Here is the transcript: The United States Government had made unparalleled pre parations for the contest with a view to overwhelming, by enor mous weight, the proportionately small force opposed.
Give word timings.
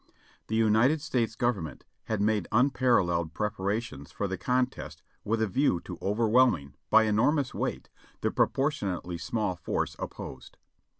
The 0.47 0.55
United 0.55 0.99
States 0.99 1.35
Government 1.35 1.85
had 2.05 2.21
made 2.21 2.47
unparalleled 2.51 3.35
pre 3.35 3.49
parations 3.49 4.11
for 4.11 4.27
the 4.27 4.35
contest 4.35 5.03
with 5.23 5.43
a 5.43 5.47
view 5.47 5.79
to 5.81 5.99
overwhelming, 6.01 6.73
by 6.89 7.05
enor 7.05 7.31
mous 7.31 7.53
weight, 7.53 7.91
the 8.21 8.31
proportionately 8.31 9.19
small 9.19 9.55
force 9.55 9.95
opposed. 9.99 10.57